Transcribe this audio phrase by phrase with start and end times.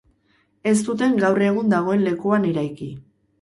[0.71, 2.91] Ez zuten gaur egun dagoen lekuan eraiki.